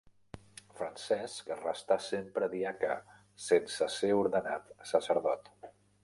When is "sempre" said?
2.05-2.47